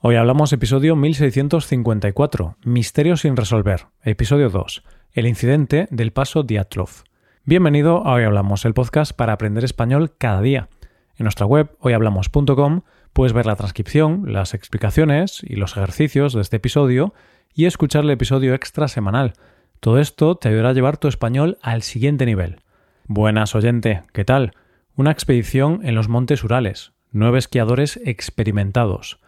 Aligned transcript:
Hoy 0.00 0.14
hablamos 0.14 0.52
episodio 0.52 0.94
1654, 0.94 2.56
Misterio 2.62 3.16
sin 3.16 3.36
resolver, 3.36 3.86
episodio 4.04 4.48
2, 4.48 4.84
el 5.12 5.26
incidente 5.26 5.88
del 5.90 6.12
paso 6.12 6.44
Diatlov. 6.44 7.02
Bienvenido 7.44 8.06
a 8.06 8.12
Hoy 8.12 8.22
Hablamos, 8.22 8.64
el 8.64 8.74
podcast 8.74 9.10
para 9.10 9.32
aprender 9.32 9.64
español 9.64 10.14
cada 10.16 10.40
día. 10.40 10.68
En 11.16 11.24
nuestra 11.24 11.46
web 11.46 11.76
hoyhablamos.com 11.80 12.82
puedes 13.12 13.32
ver 13.32 13.46
la 13.46 13.56
transcripción, 13.56 14.32
las 14.32 14.54
explicaciones 14.54 15.42
y 15.42 15.56
los 15.56 15.76
ejercicios 15.76 16.32
de 16.32 16.42
este 16.42 16.58
episodio 16.58 17.12
y 17.52 17.64
escuchar 17.64 18.04
el 18.04 18.10
episodio 18.10 18.54
extra 18.54 18.86
semanal. 18.86 19.32
Todo 19.80 19.98
esto 19.98 20.36
te 20.36 20.48
ayudará 20.48 20.68
a 20.68 20.74
llevar 20.74 20.98
tu 20.98 21.08
español 21.08 21.58
al 21.60 21.82
siguiente 21.82 22.24
nivel. 22.24 22.60
Buenas 23.08 23.56
oyente, 23.56 24.04
¿qué 24.12 24.24
tal? 24.24 24.52
Una 24.94 25.10
expedición 25.10 25.80
en 25.82 25.96
los 25.96 26.08
Montes 26.08 26.44
Urales, 26.44 26.92
nueve 27.10 27.40
esquiadores 27.40 27.98
experimentados 28.04 29.18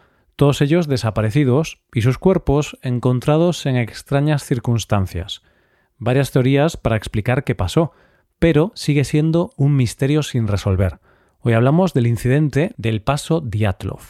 todos 0.41 0.59
ellos 0.61 0.87
desaparecidos 0.87 1.83
y 1.93 2.01
sus 2.01 2.17
cuerpos 2.17 2.75
encontrados 2.81 3.67
en 3.67 3.75
extrañas 3.75 4.43
circunstancias. 4.43 5.43
Varias 5.99 6.31
teorías 6.31 6.77
para 6.77 6.95
explicar 6.95 7.43
qué 7.43 7.53
pasó, 7.53 7.91
pero 8.39 8.71
sigue 8.73 9.03
siendo 9.03 9.53
un 9.55 9.75
misterio 9.75 10.23
sin 10.23 10.47
resolver. 10.47 10.97
Hoy 11.41 11.53
hablamos 11.53 11.93
del 11.93 12.07
incidente 12.07 12.73
del 12.77 13.03
paso 13.03 13.39
Diatlov. 13.39 14.01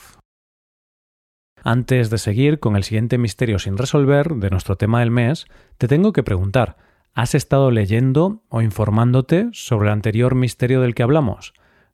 Antes 1.66 2.10
de 2.10 2.18
seguir 2.18 2.60
con 2.60 2.78
el 2.78 2.86
siguiente 2.86 3.18
misterio 3.18 3.60
sin 3.60 3.78
resolver 3.78 4.30
de 4.36 4.52
nuestro 4.52 4.78
tema 4.78 5.02
del 5.02 5.12
mes, 5.12 5.48
te 5.78 5.90
tengo 5.90 6.14
que 6.14 6.24
preguntar, 6.24 6.78
¿has 7.14 7.36
estado 7.36 7.72
leyendo 7.72 8.42
o 8.48 8.62
informándote 8.62 9.50
sobre 9.52 9.90
el 9.90 9.94
anterior 9.96 10.36
misterio 10.36 10.80
del 10.80 10.96
que 10.96 11.04
hablamos? 11.04 11.52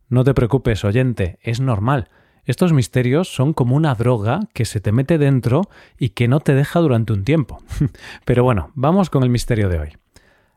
No 0.10 0.24
te 0.24 0.36
preocupes, 0.36 0.86
oyente, 0.86 1.40
es 1.42 1.60
normal. 1.60 2.12
Estos 2.48 2.72
misterios 2.72 3.28
son 3.28 3.52
como 3.52 3.76
una 3.76 3.94
droga 3.94 4.40
que 4.54 4.64
se 4.64 4.80
te 4.80 4.94
mete 4.94 5.18
dentro 5.18 5.64
y 6.00 6.10
que 6.10 6.30
no 6.30 6.40
te 6.40 6.54
deja 6.54 6.80
durante 6.80 7.12
un 7.12 7.26
tiempo. 7.26 7.62
Pero 8.26 8.46
bueno, 8.46 8.72
vamos 8.74 9.10
con 9.10 9.24
el 9.24 9.30
misterio 9.30 9.68
de 9.68 9.80
hoy. 9.80 9.90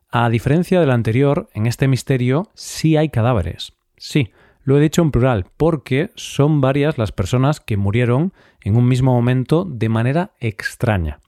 A 0.09 0.29
diferencia 0.29 0.79
del 0.79 0.93
anterior, 0.93 1.49
en 1.53 1.67
este 1.67 1.89
misterio 1.89 2.49
sí 2.55 2.97
hay 2.97 3.09
cadáveres. 3.09 3.73
Sí, 3.97 4.31
lo 4.63 4.79
he 4.79 4.81
dicho 4.81 5.03
en 5.03 5.11
plural 5.11 5.47
porque 5.57 6.13
son 6.15 6.61
varias 6.61 6.97
las 6.97 7.11
personas 7.11 7.59
que 7.59 7.77
murieron 7.77 8.33
en 8.63 8.77
un 8.77 8.87
mismo 8.87 9.13
momento 9.13 9.65
de 9.69 9.89
manera 9.89 10.31
extraña. 10.39 11.19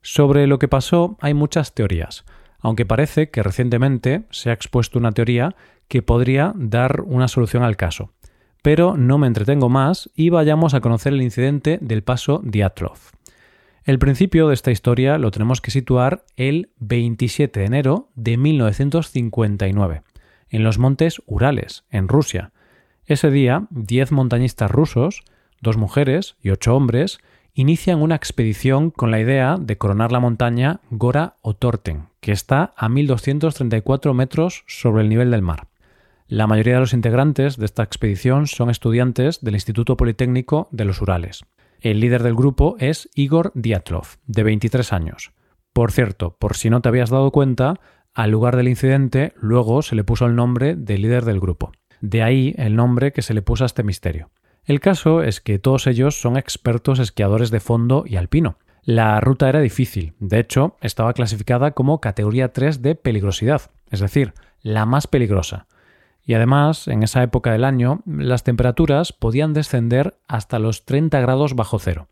Sobre 0.00 0.46
lo 0.46 0.58
que 0.58 0.68
pasó 0.68 1.18
hay 1.20 1.34
muchas 1.34 1.74
teorías, 1.74 2.24
aunque 2.60 2.86
parece 2.86 3.28
que 3.28 3.42
recientemente 3.42 4.22
se 4.30 4.48
ha 4.48 4.54
expuesto 4.54 4.98
una 4.98 5.12
teoría 5.12 5.54
que 5.86 6.00
podría 6.00 6.54
dar 6.56 7.02
una 7.02 7.28
solución 7.28 7.62
al 7.62 7.76
caso. 7.76 8.12
Pero 8.62 8.96
no 8.96 9.18
me 9.18 9.26
entretengo 9.26 9.68
más 9.68 10.10
y 10.14 10.30
vayamos 10.30 10.74
a 10.74 10.80
conocer 10.80 11.12
el 11.12 11.22
incidente 11.22 11.78
del 11.80 12.02
paso 12.02 12.40
Diatlov. 12.44 12.98
El 13.84 13.98
principio 13.98 14.48
de 14.48 14.54
esta 14.54 14.70
historia 14.70 15.16
lo 15.16 15.30
tenemos 15.30 15.62
que 15.62 15.70
situar 15.70 16.24
el 16.36 16.70
27 16.78 17.60
de 17.60 17.66
enero 17.66 18.10
de 18.16 18.36
1959, 18.36 20.02
en 20.50 20.62
los 20.62 20.78
montes 20.78 21.22
Urales, 21.24 21.84
en 21.90 22.06
Rusia. 22.06 22.52
Ese 23.06 23.30
día, 23.30 23.66
10 23.70 24.12
montañistas 24.12 24.70
rusos, 24.70 25.22
dos 25.62 25.78
mujeres 25.78 26.36
y 26.42 26.50
ocho 26.50 26.76
hombres, 26.76 27.18
inician 27.54 28.02
una 28.02 28.14
expedición 28.14 28.90
con 28.90 29.10
la 29.10 29.20
idea 29.20 29.56
de 29.58 29.78
coronar 29.78 30.12
la 30.12 30.20
montaña 30.20 30.80
Gora 30.90 31.36
Otorten, 31.40 32.08
que 32.20 32.32
está 32.32 32.74
a 32.76 32.90
1234 32.90 34.12
metros 34.12 34.64
sobre 34.66 35.02
el 35.02 35.08
nivel 35.08 35.30
del 35.30 35.40
mar. 35.40 35.67
La 36.30 36.46
mayoría 36.46 36.74
de 36.74 36.80
los 36.80 36.92
integrantes 36.92 37.56
de 37.56 37.64
esta 37.64 37.82
expedición 37.82 38.46
son 38.46 38.68
estudiantes 38.68 39.40
del 39.40 39.54
Instituto 39.54 39.96
Politécnico 39.96 40.68
de 40.72 40.84
los 40.84 41.00
Urales. 41.00 41.46
El 41.80 42.00
líder 42.00 42.22
del 42.22 42.34
grupo 42.34 42.76
es 42.78 43.08
Igor 43.14 43.50
Diatlov, 43.54 44.04
de 44.26 44.42
23 44.42 44.92
años. 44.92 45.32
Por 45.72 45.90
cierto, 45.90 46.36
por 46.38 46.54
si 46.54 46.68
no 46.68 46.82
te 46.82 46.90
habías 46.90 47.08
dado 47.08 47.30
cuenta, 47.30 47.80
al 48.12 48.30
lugar 48.30 48.56
del 48.56 48.68
incidente 48.68 49.32
luego 49.40 49.80
se 49.80 49.96
le 49.96 50.04
puso 50.04 50.26
el 50.26 50.36
nombre 50.36 50.76
de 50.76 50.98
líder 50.98 51.24
del 51.24 51.40
grupo. 51.40 51.72
De 52.02 52.22
ahí 52.22 52.54
el 52.58 52.76
nombre 52.76 53.12
que 53.12 53.22
se 53.22 53.32
le 53.32 53.40
puso 53.40 53.64
a 53.64 53.66
este 53.66 53.82
misterio. 53.82 54.28
El 54.66 54.80
caso 54.80 55.22
es 55.22 55.40
que 55.40 55.58
todos 55.58 55.86
ellos 55.86 56.20
son 56.20 56.36
expertos 56.36 56.98
esquiadores 56.98 57.50
de 57.50 57.60
fondo 57.60 58.04
y 58.06 58.16
alpino. 58.16 58.58
La 58.82 59.18
ruta 59.22 59.48
era 59.48 59.60
difícil, 59.60 60.12
de 60.18 60.40
hecho, 60.40 60.76
estaba 60.82 61.14
clasificada 61.14 61.70
como 61.70 62.02
categoría 62.02 62.52
3 62.52 62.82
de 62.82 62.96
peligrosidad, 62.96 63.70
es 63.88 64.00
decir, 64.00 64.34
la 64.60 64.84
más 64.84 65.06
peligrosa. 65.06 65.68
Y 66.28 66.34
además, 66.34 66.88
en 66.88 67.02
esa 67.02 67.22
época 67.22 67.52
del 67.52 67.64
año, 67.64 68.02
las 68.04 68.44
temperaturas 68.44 69.14
podían 69.14 69.54
descender 69.54 70.18
hasta 70.28 70.58
los 70.58 70.84
30 70.84 71.18
grados 71.20 71.54
bajo 71.54 71.78
cero. 71.78 72.08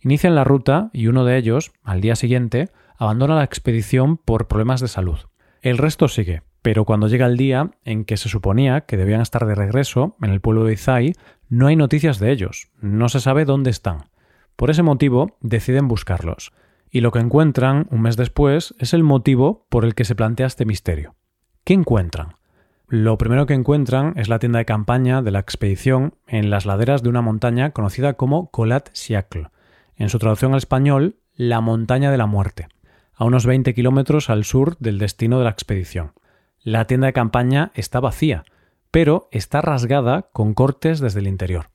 Inician 0.00 0.34
la 0.34 0.44
ruta 0.44 0.90
y 0.92 1.06
uno 1.06 1.24
de 1.24 1.38
ellos, 1.38 1.72
al 1.82 2.02
día 2.02 2.14
siguiente, 2.14 2.68
abandona 2.98 3.36
la 3.36 3.44
expedición 3.44 4.18
por 4.18 4.48
problemas 4.48 4.82
de 4.82 4.88
salud. 4.88 5.16
El 5.62 5.78
resto 5.78 6.08
sigue, 6.08 6.42
pero 6.60 6.84
cuando 6.84 7.08
llega 7.08 7.24
el 7.24 7.38
día 7.38 7.70
en 7.86 8.04
que 8.04 8.18
se 8.18 8.28
suponía 8.28 8.82
que 8.82 8.98
debían 8.98 9.22
estar 9.22 9.46
de 9.46 9.54
regreso 9.54 10.14
en 10.20 10.28
el 10.28 10.42
pueblo 10.42 10.64
de 10.64 10.74
Izai, 10.74 11.14
no 11.48 11.66
hay 11.66 11.76
noticias 11.76 12.18
de 12.18 12.32
ellos, 12.32 12.68
no 12.82 13.08
se 13.08 13.20
sabe 13.20 13.46
dónde 13.46 13.70
están. 13.70 14.10
Por 14.56 14.68
ese 14.68 14.82
motivo 14.82 15.38
deciden 15.40 15.88
buscarlos, 15.88 16.52
y 16.90 17.00
lo 17.00 17.12
que 17.12 17.20
encuentran 17.20 17.86
un 17.90 18.02
mes 18.02 18.18
después 18.18 18.74
es 18.78 18.92
el 18.92 19.04
motivo 19.04 19.66
por 19.70 19.86
el 19.86 19.94
que 19.94 20.04
se 20.04 20.14
plantea 20.14 20.48
este 20.48 20.66
misterio. 20.66 21.14
¿Qué 21.64 21.72
encuentran? 21.72 22.34
Lo 22.88 23.16
primero 23.16 23.46
que 23.46 23.54
encuentran 23.54 24.12
es 24.16 24.28
la 24.28 24.38
tienda 24.38 24.58
de 24.58 24.66
campaña 24.66 25.22
de 25.22 25.30
la 25.30 25.38
expedición 25.38 26.14
en 26.26 26.50
las 26.50 26.66
laderas 26.66 27.02
de 27.02 27.08
una 27.08 27.22
montaña 27.22 27.70
conocida 27.70 28.14
como 28.14 28.50
Colat 28.50 28.90
Siacle. 28.92 29.48
En 29.96 30.10
su 30.10 30.18
traducción 30.18 30.52
al 30.52 30.58
español, 30.58 31.16
la 31.34 31.62
montaña 31.62 32.10
de 32.10 32.18
la 32.18 32.26
muerte, 32.26 32.68
a 33.14 33.24
unos 33.24 33.46
20 33.46 33.72
kilómetros 33.74 34.28
al 34.28 34.44
sur 34.44 34.76
del 34.78 34.98
destino 34.98 35.38
de 35.38 35.44
la 35.44 35.50
expedición. 35.50 36.12
La 36.62 36.86
tienda 36.86 37.06
de 37.06 37.14
campaña 37.14 37.72
está 37.74 38.00
vacía, 38.00 38.44
pero 38.90 39.28
está 39.32 39.62
rasgada 39.62 40.28
con 40.32 40.52
cortes 40.52 41.00
desde 41.00 41.20
el 41.20 41.26
interior. 41.26 41.70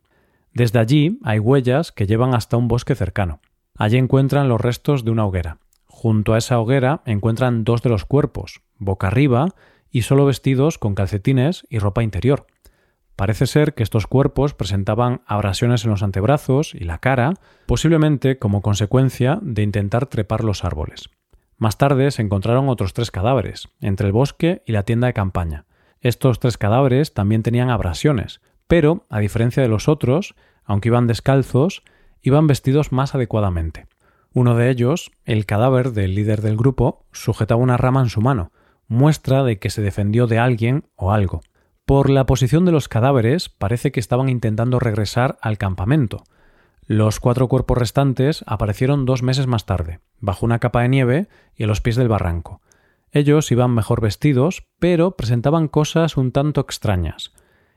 Desde 0.53 0.79
allí 0.79 1.19
hay 1.23 1.39
huellas 1.39 1.91
que 1.91 2.05
llevan 2.05 2.35
hasta 2.35 2.55
un 2.57 2.67
bosque 2.67 2.93
cercano. 2.93 3.39
Allí 3.75 3.97
encuentran 3.97 4.47
los 4.47 4.61
restos 4.61 5.05
de 5.05 5.11
una 5.11 5.25
hoguera. 5.25 5.57
Junto 5.85 6.33
a 6.33 6.37
esa 6.37 6.59
hoguera 6.59 7.01
encuentran 7.05 7.63
dos 7.63 7.81
de 7.81 7.89
los 7.89 8.05
cuerpos, 8.05 8.61
boca 8.77 9.07
arriba 9.07 9.47
y 9.91 10.03
solo 10.03 10.25
vestidos 10.25 10.77
con 10.77 10.95
calcetines 10.95 11.65
y 11.69 11.79
ropa 11.79 12.03
interior. 12.03 12.47
Parece 13.15 13.47
ser 13.47 13.73
que 13.73 13.83
estos 13.83 14.07
cuerpos 14.07 14.53
presentaban 14.53 15.21
abrasiones 15.25 15.83
en 15.83 15.91
los 15.91 16.03
antebrazos 16.03 16.73
y 16.73 16.85
la 16.85 16.99
cara, 16.99 17.33
posiblemente 17.65 18.39
como 18.39 18.61
consecuencia 18.61 19.39
de 19.41 19.63
intentar 19.63 20.05
trepar 20.05 20.43
los 20.43 20.63
árboles. 20.63 21.09
Más 21.57 21.77
tarde 21.77 22.11
se 22.11 22.21
encontraron 22.21 22.69
otros 22.69 22.93
tres 22.93 23.11
cadáveres, 23.11 23.67
entre 23.81 24.07
el 24.07 24.13
bosque 24.13 24.63
y 24.65 24.71
la 24.71 24.83
tienda 24.83 25.07
de 25.07 25.13
campaña. 25.13 25.65
Estos 25.99 26.39
tres 26.39 26.57
cadáveres 26.57 27.13
también 27.13 27.43
tenían 27.43 27.69
abrasiones, 27.69 28.39
pero, 28.67 29.05
a 29.09 29.19
diferencia 29.19 29.61
de 29.61 29.67
los 29.67 29.89
otros, 29.89 30.35
aunque 30.63 30.87
iban 30.87 31.07
descalzos, 31.07 31.83
iban 32.21 32.47
vestidos 32.47 32.93
más 32.93 33.15
adecuadamente. 33.15 33.87
Uno 34.31 34.55
de 34.55 34.69
ellos, 34.69 35.11
el 35.25 35.45
cadáver 35.45 35.91
del 35.91 36.15
líder 36.15 36.41
del 36.41 36.55
grupo, 36.55 37.05
sujetaba 37.11 37.61
una 37.61 37.75
rama 37.75 38.01
en 38.01 38.09
su 38.09 38.21
mano, 38.21 38.53
muestra 38.89 39.43
de 39.43 39.59
que 39.59 39.69
se 39.69 39.81
defendió 39.81 40.27
de 40.27 40.39
alguien 40.39 40.83
o 40.95 41.13
algo. 41.13 41.41
Por 41.85 42.09
la 42.09 42.25
posición 42.25 42.65
de 42.65 42.71
los 42.71 42.89
cadáveres 42.89 43.47
parece 43.47 43.91
que 43.91 43.99
estaban 43.99 44.27
intentando 44.27 44.79
regresar 44.79 45.37
al 45.41 45.57
campamento. 45.57 46.23
Los 46.85 47.19
cuatro 47.19 47.47
cuerpos 47.47 47.77
restantes 47.77 48.43
aparecieron 48.47 49.05
dos 49.05 49.23
meses 49.23 49.47
más 49.47 49.65
tarde, 49.65 49.99
bajo 50.19 50.45
una 50.45 50.59
capa 50.59 50.81
de 50.81 50.89
nieve 50.89 51.27
y 51.55 51.63
a 51.63 51.67
los 51.67 51.81
pies 51.81 51.95
del 51.95 52.09
barranco. 52.09 52.61
Ellos 53.11 53.51
iban 53.51 53.71
mejor 53.71 54.01
vestidos, 54.01 54.67
pero 54.79 55.11
presentaban 55.11 55.67
cosas 55.67 56.17
un 56.17 56.31
tanto 56.31 56.61
extrañas. 56.61 57.33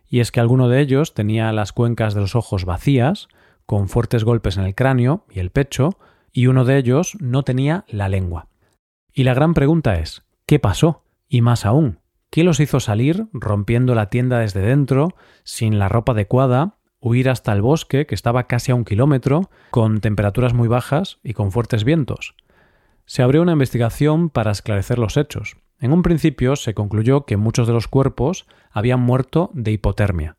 Y 0.09 0.21
es 0.21 0.31
que 0.31 0.41
alguno 0.41 0.69
de 0.69 0.81
ellos 0.81 1.15
tenía 1.15 1.53
las 1.53 1.73
cuencas 1.73 2.15
de 2.15 2.21
los 2.21 2.34
ojos 2.34 2.65
vacías, 2.65 3.29
con 3.65 3.89
fuertes 3.89 4.25
golpes 4.25 4.56
en 4.56 4.65
el 4.65 4.75
cráneo 4.75 5.25
y 5.31 5.41
el 5.41 5.50
pecho, 5.50 5.99
y 6.32 6.47
uno 6.47 6.64
de 6.64 6.79
ellos 6.79 7.17
no 7.20 7.44
tenía 7.44 7.85
la 7.88 8.09
lengua. 8.09 8.49
Y 9.12 9.25
la 9.25 9.35
gran 9.35 9.55
pregunta 9.55 9.99
es, 9.99 10.23
¿qué 10.52 10.58
pasó? 10.58 11.02
Y 11.31 11.40
más 11.40 11.64
aún, 11.64 12.00
¿qué 12.28 12.44
los 12.44 12.60
hizo 12.60 12.78
salir 12.78 13.25
rompiendo 13.32 13.94
la 13.94 14.10
tienda 14.10 14.38
desde 14.38 14.60
dentro, 14.60 15.14
sin 15.44 15.78
la 15.78 15.88
ropa 15.88 16.12
adecuada, 16.12 16.76
huir 17.00 17.31
hasta 17.31 17.54
el 17.54 17.62
bosque, 17.62 18.04
que 18.04 18.14
estaba 18.14 18.46
casi 18.49 18.70
a 18.70 18.75
un 18.75 18.84
kilómetro, 18.84 19.49
con 19.70 20.02
temperaturas 20.02 20.52
muy 20.52 20.69
bajas 20.69 21.20
y 21.22 21.32
con 21.32 21.52
fuertes 21.52 21.84
vientos? 21.84 22.34
Se 23.06 23.22
abrió 23.22 23.40
una 23.40 23.52
investigación 23.52 24.28
para 24.28 24.50
esclarecer 24.50 24.99
los 24.99 25.16
hechos. 25.16 25.56
En 25.81 25.90
un 25.90 26.02
principio 26.02 26.54
se 26.56 26.75
concluyó 26.75 27.25
que 27.25 27.38
muchos 27.38 27.66
de 27.66 27.72
los 27.72 27.88
cuerpos 27.88 28.46
habían 28.70 29.00
muerto 29.00 29.50
de 29.54 29.72
hipotermia, 29.72 30.37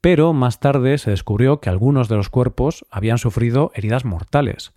pero 0.00 0.32
más 0.32 0.60
tarde 0.60 0.96
se 0.98 1.10
descubrió 1.10 1.58
que 1.58 1.70
algunos 1.70 2.08
de 2.08 2.14
los 2.14 2.28
cuerpos 2.28 2.86
habían 2.88 3.18
sufrido 3.18 3.72
heridas 3.74 4.04
mortales. 4.04 4.74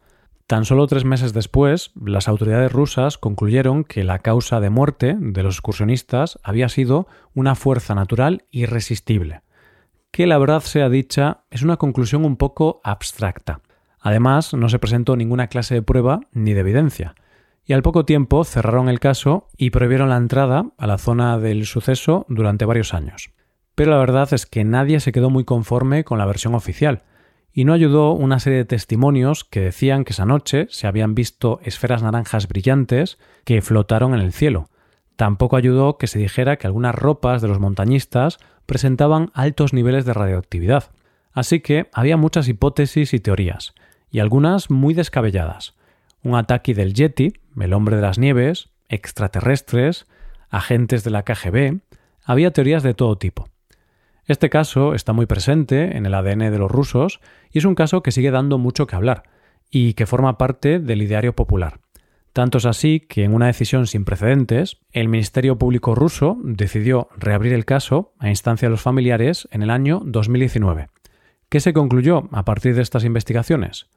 Tan 0.50 0.66
solo 0.66 0.88
tres 0.88 1.06
meses 1.06 1.31
después, 1.31 1.92
las 2.04 2.28
autoridades 2.28 2.72
rusas 2.72 3.19
concluyeron 3.19 3.84
que 3.84 4.04
la 4.04 4.18
causa 4.18 4.60
de 4.60 4.72
muerte 4.72 5.16
de 5.19 5.44
los 5.44 5.57
excursionistas 5.57 6.40
había 6.42 6.69
sido 6.69 7.06
una 7.36 7.54
fuerza 7.54 7.94
natural 7.94 8.46
irresistible. 8.50 9.44
Que 10.10 10.25
la 10.25 10.40
verdad 10.40 10.62
sea 10.62 10.90
dicha, 10.90 11.42
es 11.51 11.62
una 11.62 11.78
conclusión 11.78 12.25
un 12.25 12.36
poco 12.36 12.81
abstracta. 12.84 13.62
Además, 14.00 14.56
no 14.56 14.69
se 14.69 14.80
presentó 14.80 15.16
ninguna 15.16 15.50
clase 15.50 15.75
de 15.75 15.84
prueba 15.84 16.22
ni 16.31 16.54
de 16.54 16.62
evidencia. 16.62 17.13
Y 17.63 17.74
al 17.74 17.84
poco 17.84 18.04
tiempo 18.04 18.44
cerraron 18.44 18.90
el 18.90 19.00
caso 19.00 19.50
y 19.56 19.69
prohibieron 19.69 20.10
la 20.10 20.18
entrada 20.18 20.72
a 20.80 20.88
la 20.88 20.98
zona 20.98 21.38
del 21.38 21.68
suceso 21.68 22.25
durante 22.28 22.66
varios 22.66 22.96
años. 22.96 23.30
Pero 23.75 23.92
la 23.92 24.00
verdad 24.00 24.34
es 24.34 24.48
que 24.48 24.63
nadie 24.63 25.00
se 25.00 25.12
quedó 25.12 25.30
muy 25.30 25.44
conforme 25.44 26.04
con 26.04 26.18
la 26.18 26.25
versión 26.25 26.56
oficial, 26.56 27.04
y 27.54 27.66
no 27.66 27.74
ayudó 27.74 28.13
una 28.13 28.40
serie 28.40 28.60
de 28.60 28.66
testimonios 28.66 29.44
que 29.44 29.62
decían 29.62 30.04
que 30.04 30.13
esa 30.13 30.25
noche 30.25 30.68
se 30.69 30.88
habían 30.88 31.16
visto 31.16 31.60
esferas 31.63 32.04
naranjas 32.04 32.48
brillantes 32.48 33.18
que 33.44 33.62
flotaron 33.62 34.13
en 34.13 34.22
el 34.22 34.34
cielo. 34.34 34.69
Tampoco 35.16 35.57
ayudó 35.57 35.98
que 35.98 36.07
se 36.07 36.19
dijera 36.19 36.57
que 36.57 36.68
algunas 36.68 36.96
ropas 36.96 37.42
de 37.42 37.48
los 37.48 37.60
montañistas 37.60 38.38
presentaban 38.66 39.31
altos 39.34 39.74
niveles 39.74 40.06
de 40.06 40.13
radioactividad. 40.13 40.92
Así 41.31 41.60
que 41.60 41.90
había 41.94 42.18
muchas 42.18 42.48
hipótesis 42.48 43.13
y 43.13 43.19
teorías, 43.19 43.74
y 44.10 44.19
algunas 44.19 44.69
muy 44.69 44.94
descabelladas. 44.94 45.75
Un 46.24 46.36
ataque 46.36 46.74
del 46.74 46.94
Yeti, 46.94 47.34
el 47.60 47.74
hombre 47.74 47.96
de 47.96 48.01
las 48.01 48.19
nieves, 48.19 48.69
extraterrestres, 48.88 50.07
agentes 50.50 51.04
de 51.04 51.12
la 51.12 51.24
KGB, 51.24 51.81
había 52.24 52.51
teorías 52.51 52.84
de 52.84 52.94
todo 52.94 53.18
tipo. 53.18 53.50
Este 54.30 54.52
caso 54.52 54.94
está 54.94 55.12
muy 55.12 55.26
presente 55.26 55.98
en 55.98 56.06
el 56.06 56.14
ADN 56.14 56.52
de 56.52 56.60
los 56.60 56.70
rusos 56.70 57.20
y 57.52 57.58
es 57.58 57.66
un 57.66 57.74
caso 57.74 58.04
que 58.04 58.12
sigue 58.12 58.30
dando 58.30 58.60
mucho 58.60 58.86
que 58.86 58.96
hablar 58.96 59.24
y 59.72 59.96
que 59.96 60.06
forma 60.06 60.38
parte 60.38 60.78
del 60.78 61.02
ideario 61.02 61.36
popular. 61.36 61.80
Tanto 62.31 62.60
es 62.60 62.68
así 62.68 63.00
que 63.00 63.24
en 63.24 63.34
una 63.34 63.48
decisión 63.48 63.88
sin 63.88 64.06
precedentes, 64.06 64.78
el 64.92 65.08
Ministerio 65.10 65.58
Público 65.58 65.96
ruso 65.96 66.38
decidió 66.44 67.10
reabrir 67.18 67.54
el 67.54 67.66
caso 67.66 68.14
a 68.20 68.30
instancia 68.30 68.68
de 68.68 68.70
los 68.70 68.84
familiares 68.84 69.48
en 69.50 69.64
el 69.64 69.72
año 69.72 70.04
2019. 70.06 70.90
¿Qué 71.50 71.60
se 71.60 71.74
concluyó 71.74 72.30
a 72.32 72.46
partir 72.46 72.75
de 72.75 72.84
estas 72.84 73.06
investigaciones? 73.06 73.88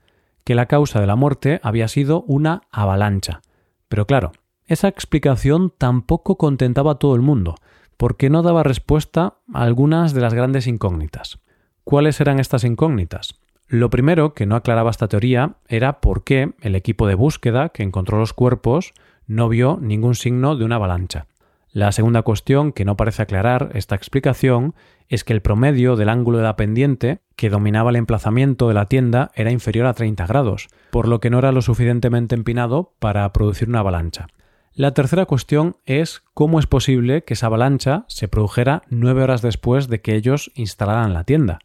Que 0.45 0.55
la 0.55 0.65
causa 0.65 0.99
de 0.99 1.07
la 1.07 1.15
muerte 1.15 1.61
había 1.63 1.89
sido 1.89 2.23
una 2.23 2.63
avalancha. 2.71 3.43
Pero 3.89 4.07
claro, 4.07 4.33
esa 4.65 4.89
explicación 4.89 5.75
tampoco 5.77 6.39
contentaba 6.39 6.93
a 6.93 6.99
todo 6.99 7.17
el 7.17 7.21
mundo, 7.21 7.57
porque 8.03 8.31
no 8.31 8.43
daba 8.43 8.65
respuesta 8.65 9.35
a 9.55 9.63
algunas 9.63 10.13
de 10.13 10.21
las 10.21 10.35
grandes 10.35 10.67
incógnitas. 10.67 11.39
¿Cuáles 11.85 12.21
eran 12.21 12.41
estas 12.41 12.65
incógnitas? 12.65 13.39
Lo 13.69 13.91
primero 13.91 14.35
que 14.35 14.45
no 14.45 14.57
aclaraba 14.57 14.91
esta 14.91 15.07
teoría 15.07 15.55
era 15.69 16.01
por 16.01 16.25
qué 16.25 16.53
el 16.63 16.75
equipo 16.75 17.07
de 17.07 17.15
búsqueda 17.15 17.69
que 17.69 17.85
encontró 17.85 18.19
los 18.19 18.33
cuerpos 18.33 18.93
no 19.29 19.49
vio 19.49 19.79
ningún 19.81 20.17
signo 20.17 20.57
de 20.57 20.65
una 20.65 20.75
avalancha. 20.75 21.29
La 21.71 21.93
segunda 21.93 22.23
cuestión 22.23 22.73
que 22.73 22.85
no 22.85 22.97
parece 22.97 23.23
aclarar 23.23 23.71
esta 23.75 23.95
explicación 23.95 24.75
es 25.09 25.23
que 25.23 25.33
el 25.33 25.41
promedio 25.41 25.95
del 25.95 26.09
ángulo 26.09 26.39
de 26.39 26.45
la 26.45 26.57
pendiente 26.57 27.21
que 27.37 27.51
dominaba 27.51 27.91
el 27.91 27.97
emplazamiento 27.97 28.67
de 28.67 28.75
la 28.75 28.87
tienda 28.87 29.31
era 29.37 29.53
inferior 29.53 29.87
a 29.87 29.95
30 29.95 30.27
grados, 30.27 30.67
por 30.91 31.07
lo 31.07 31.21
que 31.21 31.31
no 31.31 31.39
era 31.39 31.53
lo 31.53 31.63
suficientemente 31.63 32.35
empinado 32.35 32.95
para 32.99 33.33
producir 33.33 33.69
una 33.69 33.79
avalancha. 33.79 34.27
La 34.75 34.95
tercera 34.95 35.27
cuestión 35.27 35.77
es 35.85 36.23
cómo 36.33 36.59
es 36.59 36.67
posible 36.67 37.25
que 37.25 37.35
esa 37.35 37.47
avalancha 37.47 38.07
se 38.09 38.27
produjera 38.27 38.83
nueve 38.89 39.23
horas 39.23 39.43
después 39.43 39.89
de 39.89 40.01
que 40.01 40.15
ellos 40.15 40.51
instalaran 40.55 41.13
la 41.13 41.25
tienda. 41.25 41.59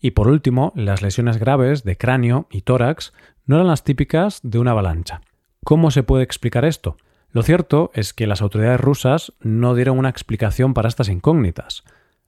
Y 0.00 0.12
por 0.12 0.28
último, 0.28 0.72
las 0.76 1.02
lesiones 1.02 1.38
graves 1.38 1.82
de 1.82 1.96
cráneo 1.96 2.46
y 2.52 2.62
tórax 2.62 3.12
no 3.44 3.56
eran 3.56 3.66
las 3.66 3.82
típicas 3.82 4.38
de 4.44 4.60
una 4.60 4.70
avalancha. 4.70 5.20
¿Cómo 5.64 5.90
se 5.90 6.04
puede 6.04 6.22
explicar 6.22 6.64
esto? 6.64 6.96
Lo 7.32 7.42
cierto 7.42 7.90
es 7.92 8.14
que 8.14 8.28
las 8.28 8.40
autoridades 8.40 8.80
rusas 8.80 9.32
no 9.40 9.74
dieron 9.74 9.98
una 9.98 10.10
explicación 10.10 10.74
para 10.74 10.88
estas 10.88 11.08
incógnitas, 11.08 11.82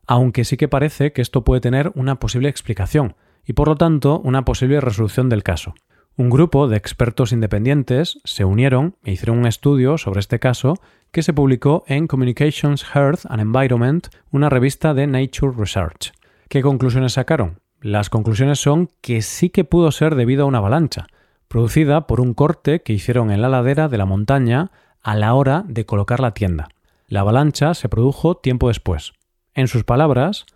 aunque 0.09 0.45
sí 0.45 0.57
que 0.57 0.67
parece 0.67 1.13
que 1.13 1.23
esto 1.23 1.45
puede 1.45 1.61
tener 1.61 1.93
una 1.95 2.19
posible 2.19 2.49
explicación, 2.49 3.15
y 3.45 3.53
por 3.53 3.69
lo 3.69 3.77
tanto 3.77 4.19
una 4.19 4.45
posible 4.45 4.81
resolución 4.81 5.29
del 5.29 5.45
caso. 5.45 5.75
Un 6.19 6.31
grupo 6.31 6.67
de 6.67 6.79
expertos 6.79 7.33
independientes 7.33 8.21
se 8.25 8.47
unieron 8.47 8.97
e 9.05 9.13
hicieron 9.13 9.37
un 9.37 9.47
estudio 9.47 9.99
sobre 9.99 10.21
este 10.21 10.39
caso 10.39 10.81
que 11.13 11.23
se 11.23 11.35
publicó 11.35 11.85
en 11.89 12.07
Communications 12.07 12.87
Health 12.95 13.27
and 13.29 13.43
Environment, 13.43 14.09
una 14.31 14.49
revista 14.49 14.95
de 14.95 15.07
Nature 15.07 15.53
Research. 15.55 16.15
¿Qué 16.49 16.63
conclusiones 16.63 17.13
sacaron? 17.13 17.61
Las 17.83 18.09
conclusiones 18.09 18.59
son 18.59 18.89
que 19.03 19.21
sí 19.21 19.51
que 19.51 19.65
pudo 19.65 19.91
ser 19.91 20.15
debido 20.15 20.45
a 20.45 20.47
una 20.47 20.57
avalancha, 20.57 21.07
producida 21.49 22.07
por 22.07 22.23
un 22.23 22.33
corte 22.33 22.81
que 22.81 22.95
hicieron 22.95 23.31
en 23.31 23.43
la 23.43 23.51
ladera 23.51 23.89
de 23.89 23.99
la 23.99 24.07
montaña 24.07 24.71
a 25.03 25.17
la 25.17 25.35
hora 25.35 25.65
de 25.69 25.85
colocar 25.85 26.21
la 26.21 26.33
tienda. 26.33 26.69
La 27.09 27.21
avalancha 27.21 27.75
se 27.75 27.91
produjo 27.91 28.39
tiempo 28.39 28.69
después. 28.69 29.13
En 29.53 29.69
sus 29.69 29.85
palabras, 29.85 30.47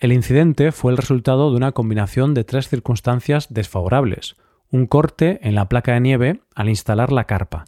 el 0.00 0.12
incidente 0.12 0.70
fue 0.70 0.92
el 0.92 0.98
resultado 0.98 1.50
de 1.50 1.56
una 1.56 1.72
combinación 1.72 2.34
de 2.34 2.44
tres 2.44 2.68
circunstancias 2.68 3.46
desfavorables. 3.48 4.36
Un 4.70 4.86
corte 4.86 5.40
en 5.42 5.54
la 5.54 5.68
placa 5.68 5.94
de 5.94 6.00
nieve 6.00 6.40
al 6.54 6.68
instalar 6.68 7.10
la 7.10 7.24
carpa, 7.24 7.64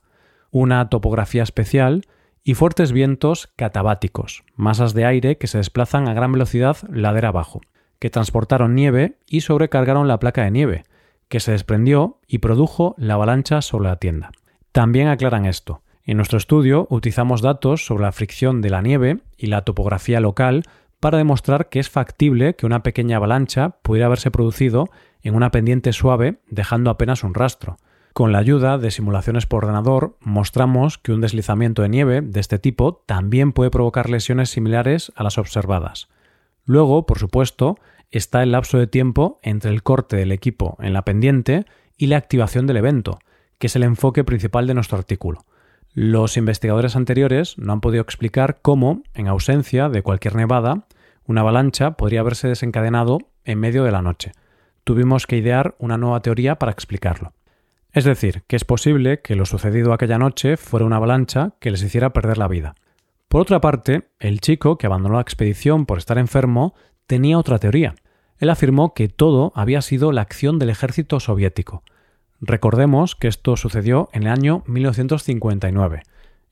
una 0.50 0.88
topografía 0.88 1.42
especial 1.42 2.02
y 2.42 2.54
fuertes 2.54 2.92
vientos 2.92 3.50
catabáticos, 3.56 4.44
masas 4.54 4.92
de 4.92 5.04
aire 5.04 5.38
que 5.38 5.46
se 5.46 5.58
desplazan 5.58 6.08
a 6.08 6.14
gran 6.14 6.32
velocidad 6.32 6.76
ladera 6.90 7.28
abajo, 7.28 7.60
que 7.98 8.10
transportaron 8.10 8.74
nieve 8.74 9.16
y 9.26 9.42
sobrecargaron 9.42 10.08
la 10.08 10.18
placa 10.18 10.44
de 10.44 10.50
nieve, 10.50 10.84
que 11.28 11.40
se 11.40 11.52
desprendió 11.52 12.18
y 12.26 12.38
produjo 12.38 12.94
la 12.98 13.14
avalancha 13.14 13.62
sobre 13.62 13.88
la 13.88 13.96
tienda. 13.96 14.32
También 14.72 15.08
aclaran 15.08 15.46
esto. 15.46 15.82
En 16.04 16.16
nuestro 16.16 16.38
estudio 16.38 16.86
utilizamos 16.90 17.40
datos 17.40 17.86
sobre 17.86 18.02
la 18.02 18.12
fricción 18.12 18.62
de 18.62 18.70
la 18.70 18.82
nieve 18.82 19.20
y 19.38 19.46
la 19.46 19.62
topografía 19.62 20.20
local 20.20 20.64
para 21.00 21.18
demostrar 21.18 21.68
que 21.68 21.80
es 21.80 21.88
factible 21.88 22.54
que 22.54 22.66
una 22.66 22.82
pequeña 22.82 23.16
avalancha 23.16 23.70
pudiera 23.82 24.06
haberse 24.06 24.30
producido 24.30 24.90
en 25.22 25.34
una 25.34 25.50
pendiente 25.50 25.92
suave 25.92 26.40
dejando 26.48 26.90
apenas 26.90 27.24
un 27.24 27.34
rastro. 27.34 27.78
Con 28.12 28.32
la 28.32 28.38
ayuda 28.38 28.76
de 28.76 28.90
simulaciones 28.90 29.46
por 29.46 29.64
ordenador 29.64 30.16
mostramos 30.20 30.98
que 30.98 31.12
un 31.12 31.20
deslizamiento 31.20 31.82
de 31.82 31.88
nieve 31.88 32.20
de 32.20 32.40
este 32.40 32.58
tipo 32.58 33.02
también 33.06 33.52
puede 33.52 33.70
provocar 33.70 34.10
lesiones 34.10 34.50
similares 34.50 35.12
a 35.14 35.22
las 35.22 35.38
observadas. 35.38 36.08
Luego, 36.64 37.06
por 37.06 37.18
supuesto, 37.18 37.78
está 38.10 38.42
el 38.42 38.52
lapso 38.52 38.78
de 38.78 38.86
tiempo 38.86 39.38
entre 39.42 39.70
el 39.70 39.82
corte 39.82 40.16
del 40.16 40.32
equipo 40.32 40.76
en 40.80 40.92
la 40.92 41.04
pendiente 41.04 41.66
y 41.96 42.06
la 42.06 42.16
activación 42.16 42.66
del 42.66 42.78
evento, 42.78 43.18
que 43.58 43.68
es 43.68 43.76
el 43.76 43.84
enfoque 43.84 44.24
principal 44.24 44.66
de 44.66 44.74
nuestro 44.74 44.98
artículo. 44.98 45.44
Los 45.92 46.36
investigadores 46.36 46.94
anteriores 46.94 47.58
no 47.58 47.72
han 47.72 47.80
podido 47.80 48.02
explicar 48.02 48.60
cómo, 48.62 49.02
en 49.12 49.26
ausencia 49.26 49.88
de 49.88 50.02
cualquier 50.02 50.36
nevada, 50.36 50.86
una 51.26 51.40
avalancha 51.40 51.92
podría 51.92 52.20
haberse 52.20 52.46
desencadenado 52.46 53.18
en 53.44 53.58
medio 53.58 53.82
de 53.82 53.90
la 53.90 54.00
noche. 54.00 54.32
Tuvimos 54.84 55.26
que 55.26 55.36
idear 55.36 55.74
una 55.78 55.98
nueva 55.98 56.22
teoría 56.22 56.56
para 56.60 56.72
explicarlo. 56.72 57.32
Es 57.92 58.04
decir, 58.04 58.44
que 58.46 58.54
es 58.54 58.64
posible 58.64 59.20
que 59.20 59.34
lo 59.34 59.46
sucedido 59.46 59.92
aquella 59.92 60.18
noche 60.18 60.56
fuera 60.56 60.86
una 60.86 60.96
avalancha 60.96 61.54
que 61.58 61.72
les 61.72 61.82
hiciera 61.82 62.12
perder 62.12 62.38
la 62.38 62.46
vida. 62.46 62.76
Por 63.28 63.40
otra 63.40 63.60
parte, 63.60 64.08
el 64.20 64.40
chico 64.40 64.78
que 64.78 64.86
abandonó 64.86 65.16
la 65.16 65.22
expedición 65.22 65.86
por 65.86 65.98
estar 65.98 66.18
enfermo 66.18 66.74
tenía 67.08 67.38
otra 67.38 67.58
teoría. 67.58 67.96
Él 68.38 68.48
afirmó 68.50 68.94
que 68.94 69.08
todo 69.08 69.52
había 69.56 69.82
sido 69.82 70.12
la 70.12 70.22
acción 70.22 70.60
del 70.60 70.70
ejército 70.70 71.18
soviético. 71.18 71.82
Recordemos 72.40 73.16
que 73.16 73.28
esto 73.28 73.56
sucedió 73.56 74.08
en 74.12 74.22
el 74.22 74.28
año 74.28 74.62
1959, 74.66 76.02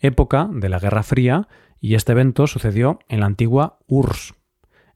época 0.01 0.49
de 0.53 0.69
la 0.69 0.79
Guerra 0.79 1.03
Fría, 1.03 1.49
y 1.81 1.95
este 1.95 2.13
evento 2.13 2.47
sucedió 2.47 2.99
en 3.09 3.21
la 3.21 3.27
antigua 3.27 3.79
URSS. 3.87 4.35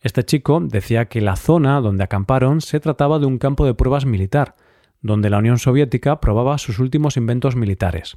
Este 0.00 0.24
chico 0.24 0.60
decía 0.60 1.06
que 1.06 1.20
la 1.20 1.36
zona 1.36 1.80
donde 1.80 2.04
acamparon 2.04 2.60
se 2.60 2.80
trataba 2.80 3.18
de 3.18 3.26
un 3.26 3.38
campo 3.38 3.64
de 3.64 3.74
pruebas 3.74 4.04
militar, 4.04 4.54
donde 5.00 5.30
la 5.30 5.38
Unión 5.38 5.58
Soviética 5.58 6.20
probaba 6.20 6.58
sus 6.58 6.78
últimos 6.78 7.16
inventos 7.16 7.56
militares. 7.56 8.16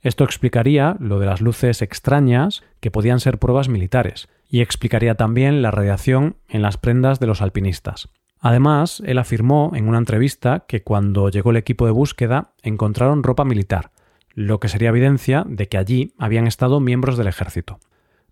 Esto 0.00 0.22
explicaría 0.22 0.96
lo 1.00 1.18
de 1.18 1.26
las 1.26 1.40
luces 1.40 1.82
extrañas 1.82 2.62
que 2.80 2.90
podían 2.90 3.20
ser 3.20 3.38
pruebas 3.38 3.68
militares, 3.68 4.28
y 4.48 4.60
explicaría 4.60 5.16
también 5.16 5.62
la 5.62 5.70
radiación 5.70 6.36
en 6.48 6.62
las 6.62 6.76
prendas 6.76 7.18
de 7.18 7.26
los 7.26 7.42
alpinistas. 7.42 8.10
Además, 8.44 9.02
él 9.06 9.16
afirmó 9.16 9.72
en 9.74 9.88
una 9.88 9.96
entrevista 9.96 10.66
que 10.68 10.82
cuando 10.82 11.30
llegó 11.30 11.52
el 11.52 11.56
equipo 11.56 11.86
de 11.86 11.92
búsqueda 11.92 12.52
encontraron 12.62 13.22
ropa 13.22 13.46
militar, 13.46 13.90
lo 14.34 14.60
que 14.60 14.68
sería 14.68 14.90
evidencia 14.90 15.46
de 15.48 15.66
que 15.66 15.78
allí 15.78 16.12
habían 16.18 16.46
estado 16.46 16.78
miembros 16.78 17.16
del 17.16 17.28
ejército. 17.28 17.80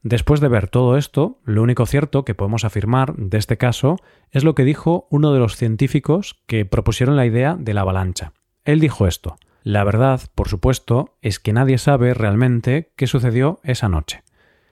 Después 0.03 0.41
de 0.41 0.49
ver 0.49 0.69
todo 0.69 0.99
esto, 0.99 1.39
lo 1.45 1.63
único 1.63 1.87
cierto 1.87 2.27
que 2.27 2.35
podemos 2.35 2.67
afirmar 2.67 3.17
de 3.17 3.39
este 3.39 3.57
caso 3.57 3.97
es 4.31 4.45
lo 4.45 4.55
que 4.55 4.65
dijo 4.65 5.07
uno 5.09 5.33
de 5.33 5.39
los 5.39 5.57
científicos 5.57 6.43
que 6.47 6.67
propusieron 6.67 7.17
la 7.17 7.25
idea 7.25 7.57
de 7.59 7.73
la 7.73 7.81
avalancha. 7.81 8.35
Él 8.67 8.81
dijo 8.81 9.07
esto. 9.07 9.37
La 9.63 9.83
verdad, 9.83 10.21
por 10.35 10.51
supuesto, 10.51 11.17
es 11.23 11.39
que 11.39 11.55
nadie 11.55 11.79
sabe 11.79 12.13
realmente 12.13 12.93
qué 12.97 13.07
sucedió 13.07 13.61
esa 13.63 13.89
noche. 13.89 14.22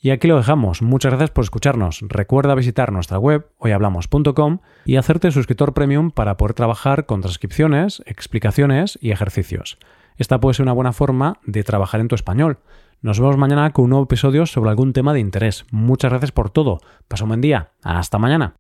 Y 0.01 0.11
aquí 0.11 0.29
lo 0.29 0.37
dejamos. 0.37 0.81
Muchas 0.81 1.11
gracias 1.11 1.31
por 1.31 1.45
escucharnos. 1.45 2.01
Recuerda 2.09 2.55
visitar 2.55 2.91
nuestra 2.91 3.19
web 3.19 3.47
hoyhablamos.com 3.59 4.59
y 4.87 4.97
hacerte 4.97 5.31
suscriptor 5.31 5.75
premium 5.75 6.11
para 6.11 6.39
poder 6.39 6.55
trabajar 6.55 7.05
con 7.05 7.21
transcripciones, 7.21 8.03
explicaciones 8.07 8.99
y 9.03 9.11
ejercicios. 9.11 9.79
Esta 10.17 10.41
puede 10.41 10.55
ser 10.55 10.65
una 10.65 10.73
buena 10.73 10.93
forma 10.93 11.39
de 11.45 11.65
trabajar 11.65 12.01
en 12.01 12.09
tu 12.09 12.15
español. 12.15 12.59
Nos 13.03 13.21
vemos 13.21 13.37
mañana 13.37 13.73
con 13.73 13.85
un 13.85 13.91
nuevo 13.91 14.05
episodio 14.05 14.47
sobre 14.47 14.71
algún 14.71 14.93
tema 14.93 15.13
de 15.13 15.21
interés. 15.21 15.67
Muchas 15.71 16.11
gracias 16.11 16.33
por 16.33 16.51
todo. 16.51 16.81
Pasa 17.09 17.25
un 17.25 17.31
buen 17.31 17.41
día. 17.41 17.73
Hasta 17.83 18.19
mañana. 18.19 18.60